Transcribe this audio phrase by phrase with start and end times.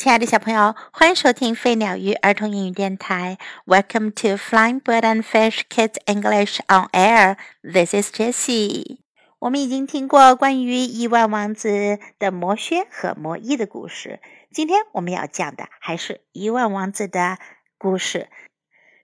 [0.00, 3.36] 亲爱的小朋友，欢迎收听飞鸟鱼儿童英语电台。
[3.66, 7.36] Welcome to Flying Bird and Fish Kids English on Air.
[7.62, 9.00] This is Jessie.
[9.40, 17.36] 我们已经听过关于亿万王子的魔靴和魔衣的故事，今天我们要讲的还是亿万王子的
[17.76, 18.30] 故事。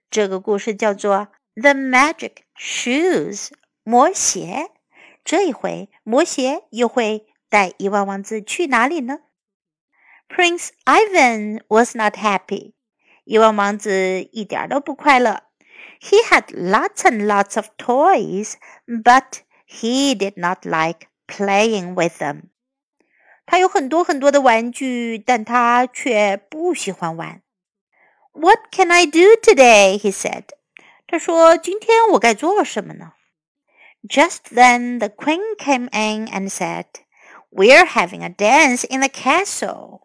[0.09, 1.29] 这个故事叫做
[1.61, 3.49] 《The Magic Shoes》
[3.85, 4.71] 魔鞋。
[5.23, 9.19] 这一回，魔鞋又会带亿万王子去哪里呢
[10.29, 12.73] Prince Ivan was not happy.
[13.25, 15.43] 伊万王子一点都不快乐。
[16.01, 18.55] He had lots and lots of toys,
[18.87, 22.51] but he did not like playing with them.
[23.47, 27.43] 他有很多很多的玩具，但他却不喜欢玩。
[28.33, 29.99] What can I do today?
[29.99, 30.45] He said.
[31.07, 33.13] 他说：“今天我该做什么呢？”
[34.09, 36.87] Just then the queen came in and said,
[37.51, 39.96] "We're having a dance in the castle."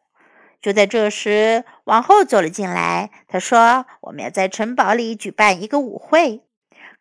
[0.62, 3.10] 就在这时，王后走了进来。
[3.28, 6.44] 她说：“我们要在城堡里举办一个舞会。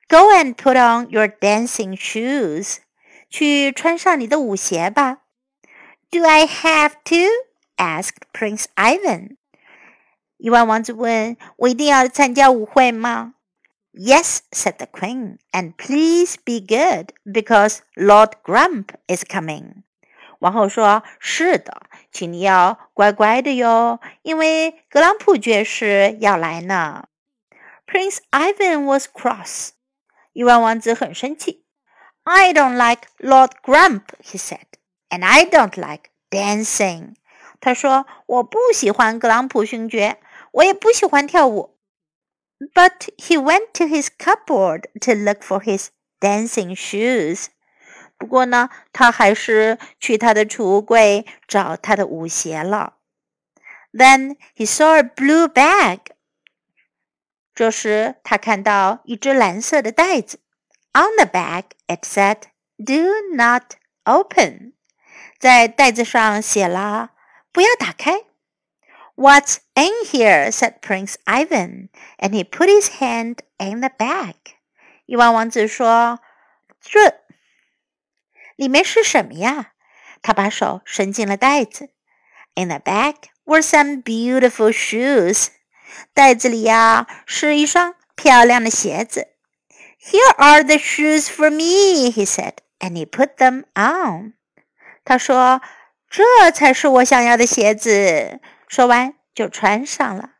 [0.08, 2.78] Go and put on your dancing shoes，
[3.28, 5.18] 去穿上你的舞鞋吧。
[6.10, 9.36] ”Do I have to？asked Prince Ivan。
[10.38, 13.34] 亿万王子问：“我一定要参加舞会吗
[13.92, 19.82] ？”Yes，said the queen，and please be good because Lord Grump is coming。
[20.38, 27.07] 王后说：“是的，请你要乖乖的哟，因为格朗普爵士要来呢。”
[27.87, 29.69] Prince Ivan was cross.
[30.33, 31.65] 亿万王子很生气。
[32.23, 34.65] I don't like Lord Grump, he said,
[35.09, 37.15] and I don't like dancing.
[37.61, 40.17] 他说：“我不喜欢格朗普勋爵，
[40.51, 41.77] 我也不喜欢跳舞。”
[42.73, 45.89] But he went to his cupboard to look for his
[46.19, 47.47] dancing shoes.
[48.19, 52.95] 不过呢，他还是去他的储物柜找他的舞鞋了。
[53.91, 55.99] Then he saw a blue bag。
[57.53, 60.39] 这时他看到一只蓝色的袋子。
[60.93, 62.37] On the bag it said
[62.77, 64.73] "Do not open."
[65.39, 67.11] 在袋子上写了“
[67.51, 68.23] 不要打开”。
[69.15, 70.51] What's in here?
[70.51, 74.35] said Prince Ivan, and he put his hand in the bag.
[75.05, 76.19] 亿万王子说：“
[76.81, 77.18] 这。”
[78.59, 79.73] ”里面是什么呀？
[80.21, 81.89] 他把手伸进了袋子。
[82.55, 85.47] In the bag were some beautiful shoes。
[86.13, 89.27] 袋子里呀是一双漂亮的鞋子。
[90.01, 94.33] Here are the shoes for me, he said, and he put them on。
[95.03, 95.61] 他说：“
[96.09, 100.31] 这才是我想要的鞋子。”说完就穿上了。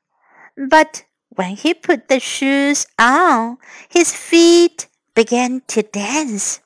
[0.56, 3.58] But when he put the shoes on,
[3.92, 6.58] his feet began to dance.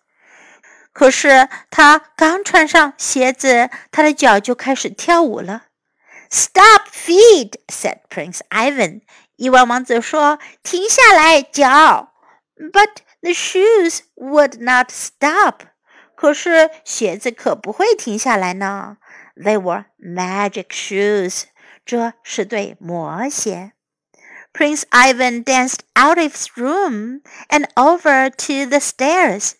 [0.93, 5.65] 可是他刚穿上鞋子，他的脚就开始跳舞了。
[6.29, 9.01] Stop feet, said Prince Ivan.
[9.35, 12.13] 亿万王子说：“停下来，脚。”
[12.73, 12.89] But
[13.21, 15.61] the shoes would not stop.
[16.15, 18.97] 可是鞋子可不会停下来呢。
[19.35, 21.43] They were magic shoes.
[21.85, 23.71] 这是对魔鞋。
[24.51, 29.53] Prince Ivan danced out of his room and over to the stairs.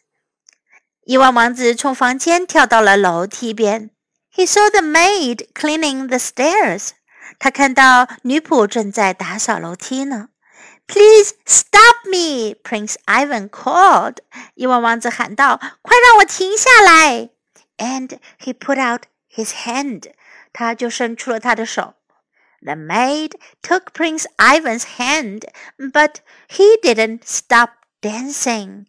[1.04, 3.90] 亿万王子从房间跳到了楼梯边。
[4.34, 6.90] He saw the maid cleaning the stairs.
[7.38, 10.28] 他看到女仆正在打扫楼梯呢。
[10.86, 14.18] Please stop me, Prince Ivan called.
[14.54, 17.30] 亿万王子喊道：“快让我停下来！”
[17.78, 19.02] And he put out
[19.34, 20.12] his hand.
[20.52, 21.94] 他就伸出了他的手。
[22.62, 23.32] The maid
[23.62, 25.42] took Prince Ivan's hand,
[25.76, 26.16] but
[26.48, 27.70] he didn't stop
[28.00, 28.86] dancing.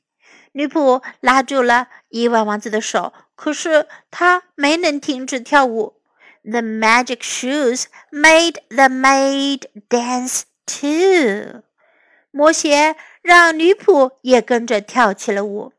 [0.57, 5.99] 女仆拉住了亿万王子的手，可是他没能停止跳舞。
[6.45, 11.63] The magic shoes made the maid dance too。
[12.31, 15.73] 魔鞋让女仆也跟着跳起了舞。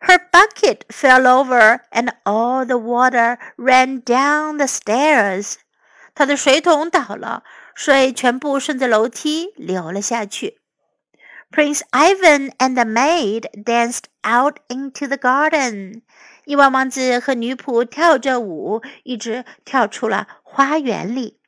[0.00, 5.54] Her bucket fell over and all the water ran down the stairs。
[6.14, 7.42] 她的水桶倒了，
[7.74, 10.60] 水全部顺着楼梯流了下去。
[11.52, 16.00] Prince Ivan and the maid danced out into the garden.
[16.00, 16.02] garden。
[16.46, 21.38] 伊万王子和女仆跳着舞，一直跳出了花园里。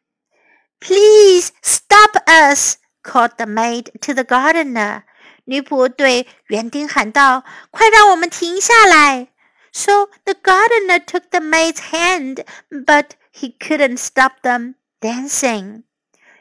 [0.79, 2.77] Please stop us!
[3.03, 5.03] called the maid to the gardener.
[5.45, 9.29] 女仆对园丁喊道：“快让我们停下来！”
[9.73, 15.83] So the gardener took the maid's hand, but he couldn't stop them dancing.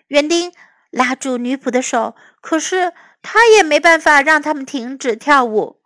[0.08, 0.52] 园丁
[0.92, 5.80] 拉住女仆的手，可是他也没办法让他们停止跳舞。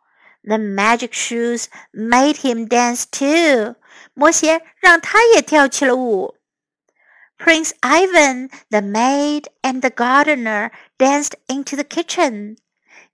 [0.44, 3.76] The magic shoes made him dance too。
[4.14, 6.36] 魔鞋让他也跳起了舞。
[7.38, 12.58] Prince Ivan, the maid, and the gardener danced into the kitchen.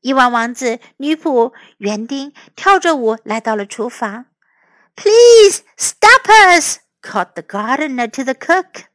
[0.02, 4.26] 亿万王子、女仆、园丁跳着舞来到了厨房。
[4.96, 6.80] Please stop us!
[7.02, 8.86] called the gardener to the cook.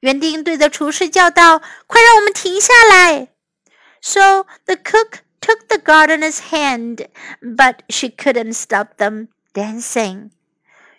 [0.00, 3.28] 园丁对着厨师叫道：“快让我们停下来！”
[4.03, 7.07] So the cook took the gardener's hand,
[7.41, 10.31] but she couldn't stop them dancing.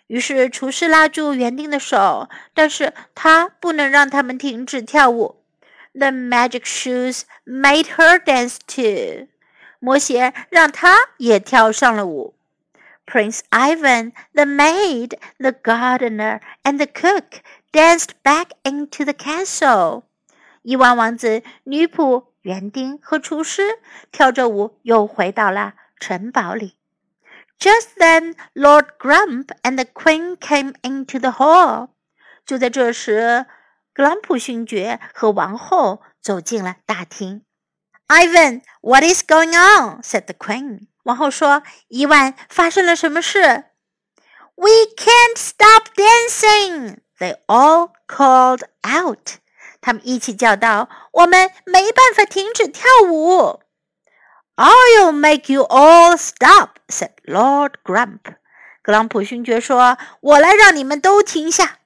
[0.07, 5.43] 于是厨师拉住园丁的手，但是他不能让他们停止跳舞。
[5.93, 9.27] The magic shoes made her dance too.
[9.79, 12.35] 魔鞋让她也跳上了舞。
[13.05, 17.41] Prince Ivan, the maid, the gardener, and the cook
[17.71, 20.03] danced back into the castle.
[20.61, 23.79] 亿万王子、女仆、 园丁和厨师
[24.11, 26.77] 跳着舞又回到了城堡里。
[27.59, 31.89] just then, Lord Grump and the Queen came into the hall.
[32.43, 33.45] 就在这时，
[33.93, 37.43] 格朗普勋爵和王后走进了大厅。
[38.07, 40.01] Ivan, what is going on?
[40.01, 40.87] said the Queen.
[41.03, 43.65] 王后说：“伊万，发生了什么事？”
[44.55, 46.97] We can't stop dancing.
[47.19, 49.37] They all called out.
[49.85, 53.61] 他们一起叫道：“我们没办法停止跳舞。”
[54.55, 58.35] I'll make you all stop," said Lord Grump.
[58.81, 61.79] 格朗普勋爵说：“我来让你们都停下。”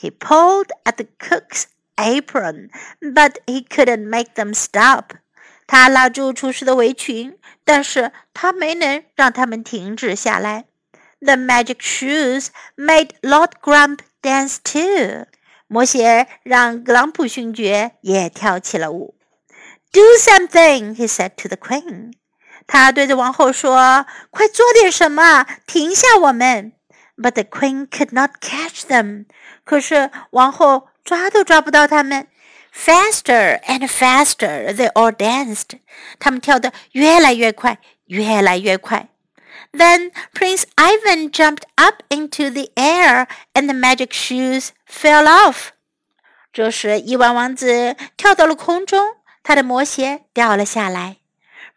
[0.00, 1.64] He pulled at the cook's
[1.96, 2.70] apron,
[3.00, 5.16] but he couldn't make them stop.
[5.66, 10.64] 他拉住厨师的围裙，但是他没能让他们停止下来。
[11.20, 15.26] The magic shoes made Lord Grump dance too.
[15.67, 19.15] 魔鞋让格朗普勋爵也跳起了舞。
[19.91, 22.13] Do something, he said to the queen.
[22.65, 26.73] 他对着王后说：“快做点什么，停下我们。”
[27.17, 29.25] But the queen could not catch them.
[29.63, 32.27] 可是王后抓都抓不到他们。
[32.73, 35.79] Faster and faster they all danced.
[36.19, 39.09] 他们跳得越来越快，越来越快。
[39.72, 45.70] Then Prince Ivan jumped up into the air, and the magic shoes fell off.
[46.52, 51.16] 这时，亿万王子跳到了空中，他的魔鞋掉了下来。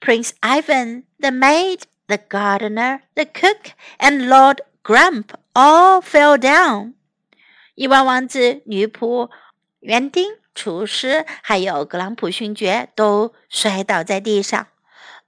[0.01, 6.93] Prince Ivan, the maid, the gardener, the cook, and Lord Grump all fell down.
[7.75, 9.29] 亿万王子、女仆、
[9.79, 14.67] 园丁、厨师，还有格朗普勋爵都摔倒在地上。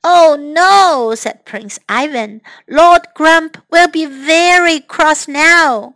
[0.01, 2.41] Oh no, said Prince Ivan.
[2.67, 5.95] Lord Grump will be very cross now.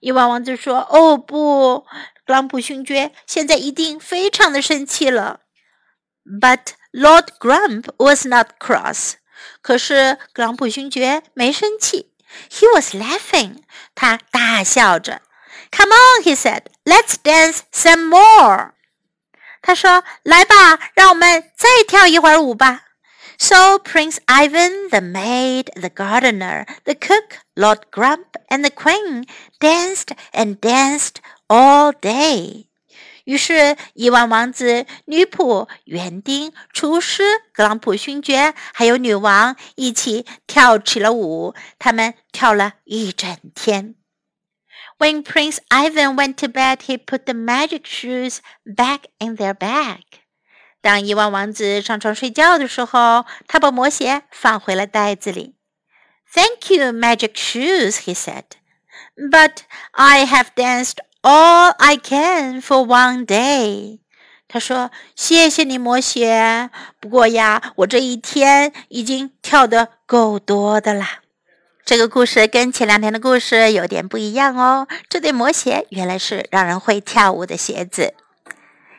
[0.00, 1.80] 亿万王子说：“哦不，
[2.24, 5.40] 格朗普勋爵现在一定非常的生气了。”
[6.24, 9.14] But Lord Grump was not cross.
[9.62, 12.12] 可是格朗普勋爵没生气。
[12.50, 13.58] He was laughing.
[13.94, 15.22] 他大笑着。
[15.70, 16.62] Come on, he said.
[16.84, 18.72] Let's dance some more.
[19.62, 22.82] 他说：“来吧，让我们再跳一会儿舞吧。”
[23.40, 29.24] So Prince Ivan, the maid, the gardener, the cook, Lord Grump, and the queen
[29.60, 31.16] danced and danced
[31.48, 32.68] all day.
[33.24, 41.52] 于是，亿万王子、女仆、园丁、厨师、格朗普勋爵还有女王一起跳起了舞。
[41.78, 43.96] 他们跳了一整天。
[44.98, 50.02] When Prince Ivan went to bed, he put the magic shoes back in their bag.
[50.81, 55.55] 当亿万王子上床睡觉的时候，他把魔鞋放回了袋子里。
[56.33, 58.43] Thank you, magic shoes, he said.
[59.15, 59.57] But
[59.91, 63.99] I have danced All I can for one day，
[64.47, 66.71] 他说：“谢谢你，魔鞋。
[66.99, 71.19] 不过呀，我这一天已经跳得够多的啦。”
[71.85, 74.87] 这个故事跟前两天的故事有点不一样哦。
[75.09, 78.15] 这对魔鞋原来是让人会跳舞的鞋子。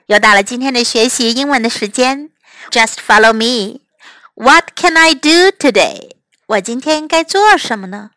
[0.07, 2.31] 又到了今天的学习英文的时间，
[2.71, 6.11] Just follow me。What can I do today？
[6.47, 8.11] 我今天该做什么呢？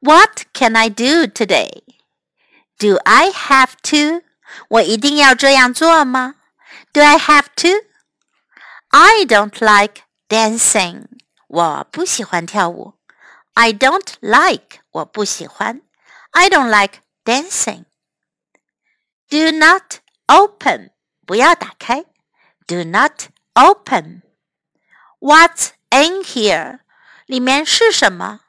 [0.00, 4.24] What can I do today？Do I have to？
[4.68, 6.36] 我一定要这样做吗？
[6.92, 11.06] Do I have to？I don't like dancing。
[11.48, 12.94] 我不喜欢跳舞。
[13.54, 14.80] I don't like。
[14.90, 15.82] 我不喜欢。
[16.30, 20.90] I don't like dancing。Do not open。
[21.26, 22.04] 不要打开。
[22.66, 26.80] Do not open。What's in here？
[27.26, 28.40] 里面是什么？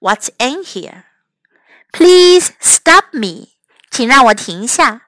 [0.00, 3.48] What's in here？Please stop me。
[3.90, 5.02] 请让我停下。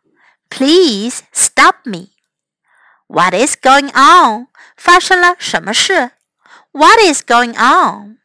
[0.49, 2.09] Please stop me.
[3.07, 4.49] What is going on?
[4.77, 6.13] 发生了什么事？
[6.73, 8.19] What is going on?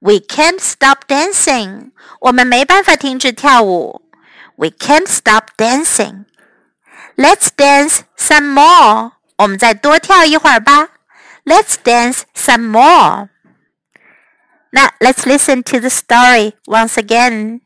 [0.00, 1.92] We can't stop dancing.
[2.20, 4.02] 我们没办法停止跳舞。
[4.56, 6.23] We can't stop dancing.
[7.16, 9.12] Let's dance some more.
[9.36, 10.90] 我们再多跳一会儿吧。
[11.44, 13.28] Let's dance some more.
[14.72, 17.60] Now let's listen to the story once again.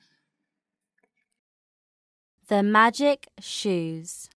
[2.48, 4.28] The Magic Shoes.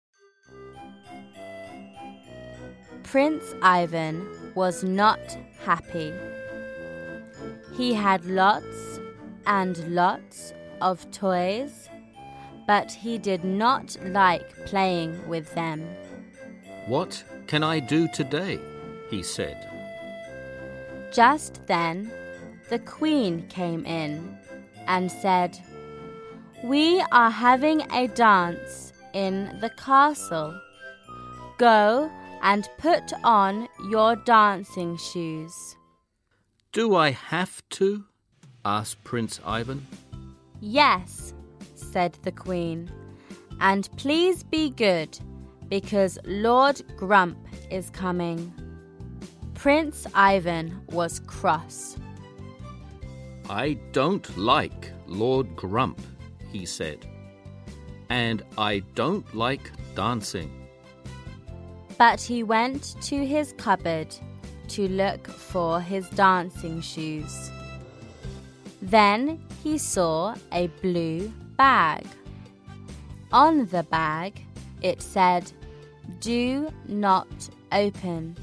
[3.03, 5.19] Prince Ivan was not
[5.65, 6.13] happy.
[7.77, 8.99] He had lots
[9.45, 11.89] and lots of toys,
[12.66, 15.86] but he did not like playing with them.
[16.86, 18.58] What can I do today?
[19.10, 19.68] he said.
[21.12, 22.10] Just then,
[22.70, 24.38] the Queen came in
[24.86, 25.58] and said,
[26.64, 30.58] We are having a dance in the castle.
[31.58, 32.10] Go
[32.42, 35.76] and put on your dancing shoes.
[36.72, 38.04] Do I have to?
[38.64, 39.86] asked Prince Ivan.
[40.60, 41.31] Yes,
[41.92, 42.90] said the Queen,
[43.60, 45.18] and please be good,
[45.68, 47.38] because Lord Grump
[47.70, 48.52] is coming.
[49.54, 51.96] Prince Ivan was cross.
[53.48, 56.00] I don't like Lord Grump,
[56.50, 57.06] he said,
[58.08, 60.50] and I don't like dancing.
[61.98, 64.08] But he went to his cupboard
[64.68, 67.50] to look for his dancing shoes.
[68.80, 72.06] Then he saw a blue bag.
[73.32, 74.40] On the bag,
[74.82, 75.50] it said,
[76.20, 77.28] Do not
[77.70, 78.36] open.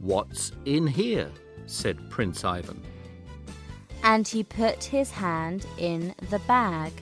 [0.00, 1.30] What's in here?
[1.66, 2.82] said Prince Ivan.
[4.02, 6.92] And he put his hand in the bag.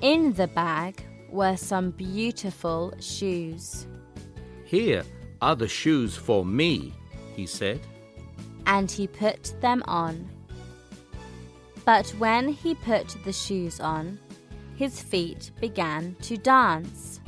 [0.00, 3.86] In the bag were some beautiful shoes.
[4.64, 5.04] Here
[5.40, 6.92] are the shoes for me,
[7.34, 7.80] he said.
[8.66, 10.28] And he put them on.
[11.86, 14.18] But when he put the shoes on,
[14.74, 17.20] his feet began to dance.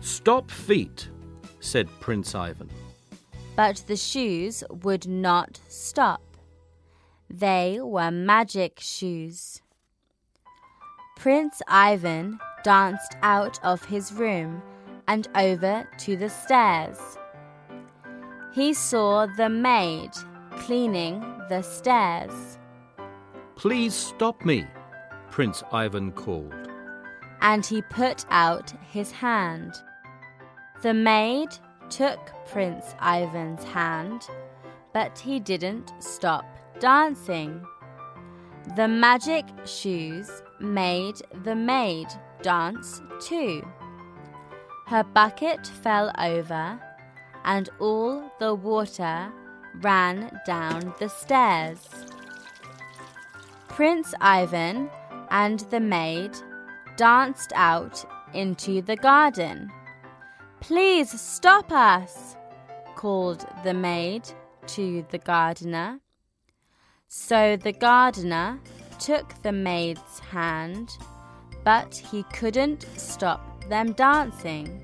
[0.00, 1.10] Stop feet,
[1.60, 2.70] said Prince Ivan.
[3.54, 6.22] But the shoes would not stop.
[7.28, 9.60] They were magic shoes.
[11.16, 14.62] Prince Ivan danced out of his room
[15.06, 16.98] and over to the stairs.
[18.54, 20.12] He saw the maid
[20.56, 21.20] cleaning
[21.50, 22.58] the stairs.
[23.62, 24.66] Please stop me,
[25.30, 26.68] Prince Ivan called.
[27.42, 29.74] And he put out his hand.
[30.82, 31.50] The maid
[31.88, 34.26] took Prince Ivan's hand,
[34.92, 36.44] but he didn't stop
[36.80, 37.64] dancing.
[38.74, 40.28] The magic shoes
[40.58, 42.08] made the maid
[42.42, 43.64] dance too.
[44.88, 46.80] Her bucket fell over,
[47.44, 49.32] and all the water
[49.80, 51.78] ran down the stairs.
[53.72, 54.90] Prince Ivan
[55.30, 56.32] and the maid
[56.98, 59.72] danced out into the garden.
[60.60, 62.36] Please stop us,
[62.96, 64.28] called the maid
[64.66, 66.00] to the gardener.
[67.08, 68.60] So the gardener
[68.98, 70.90] took the maid's hand,
[71.64, 74.82] but he couldn't stop them dancing.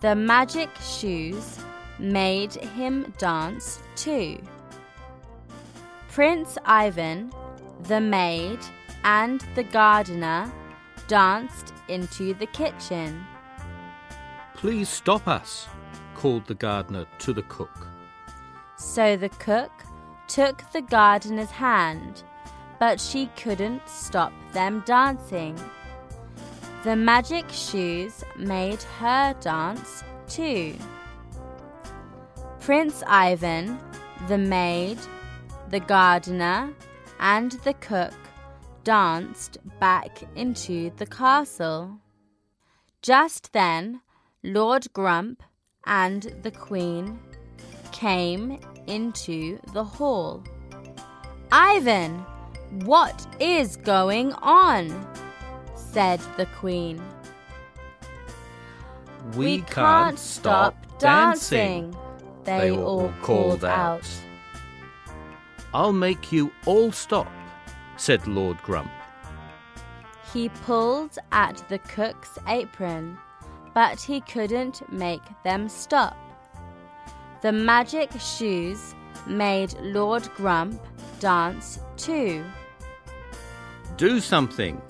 [0.00, 1.58] The magic shoes
[1.98, 4.38] made him dance too.
[6.08, 7.32] Prince Ivan,
[7.84, 8.58] the maid,
[9.04, 10.50] and the gardener
[11.06, 13.24] danced into the kitchen.
[14.54, 15.68] Please stop us,
[16.14, 17.86] called the gardener to the cook.
[18.76, 19.70] So the cook
[20.28, 22.22] took the gardener's hand,
[22.80, 25.58] but she couldn't stop them dancing.
[26.82, 30.74] The magic shoes made her dance too.
[32.60, 33.78] Prince Ivan,
[34.28, 34.98] the maid,
[35.70, 36.72] the gardener,
[37.20, 38.14] and the cook
[38.84, 41.98] danced back into the castle.
[43.02, 44.00] Just then,
[44.42, 45.42] Lord Grump
[45.86, 47.18] and the Queen
[47.92, 50.42] came into the hall.
[51.50, 52.24] Ivan,
[52.84, 55.06] what is going on?
[55.74, 57.00] said the Queen.
[59.36, 61.96] We, can't stop dancing,
[62.42, 64.04] they, all called out.
[65.74, 67.30] I'll make you all stop,
[67.96, 68.92] said Lord Grump.
[70.32, 73.18] He pulled at the cook's apron,
[73.74, 76.16] but he couldn't make them stop.
[77.42, 78.94] The magic shoes
[79.26, 80.80] made Lord Grump
[81.18, 82.44] dance too.
[83.96, 84.80] Do something,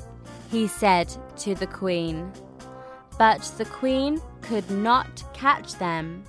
[0.50, 2.30] he said to the Queen.
[3.18, 6.24] But the Queen could not catch them.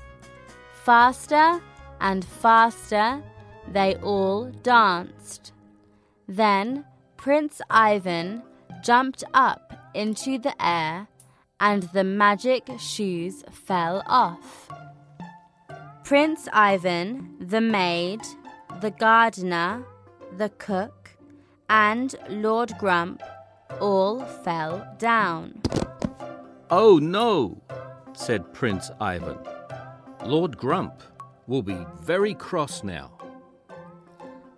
[0.85, 1.61] Faster
[1.99, 3.21] and faster
[3.71, 5.51] they all danced.
[6.27, 6.85] Then
[7.17, 8.43] Prince Ivan
[8.83, 11.07] jumped up into the air
[11.59, 14.69] and the magic shoes fell off.
[16.03, 18.21] Prince Ivan, the maid,
[18.81, 19.83] the gardener,
[20.37, 21.17] the cook,
[21.69, 23.23] and Lord Grump
[23.79, 25.61] all fell down.
[26.69, 27.61] Oh no,
[28.13, 29.37] said Prince Ivan.
[30.23, 31.01] Lord Grump
[31.47, 33.11] will be very cross now.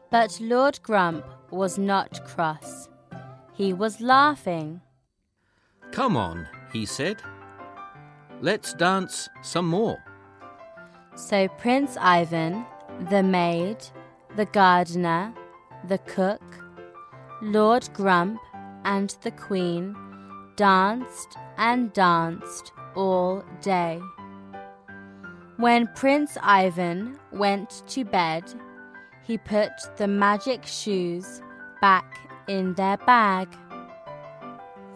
[0.09, 2.89] But Lord Grump was not cross.
[3.53, 4.81] He was laughing.
[5.91, 7.21] Come on, he said.
[8.41, 9.97] Let's dance some more.
[11.15, 12.65] So Prince Ivan,
[13.09, 13.77] the maid,
[14.35, 15.33] the gardener,
[15.87, 16.43] the cook,
[17.41, 18.39] Lord Grump,
[18.85, 19.95] and the Queen
[20.55, 23.99] danced and danced all day.
[25.57, 28.43] When Prince Ivan went to bed,
[29.27, 31.41] he put the magic shoes
[31.81, 32.17] back
[32.47, 33.49] in their bag.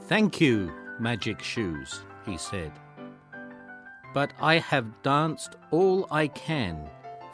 [0.07, 2.71] Thank you, magic shoes, he said.
[4.13, 6.89] But I have danced all I can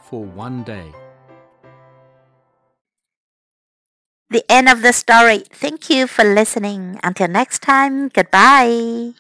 [0.10, 0.92] for one day.
[4.30, 5.44] The end of the story.
[5.54, 7.00] Thank you for listening.
[7.04, 9.14] Until next time, goodbye.